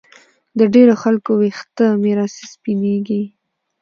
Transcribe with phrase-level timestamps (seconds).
[0.59, 3.21] د ډېرو خلکو ویښته میراثي سپینېږي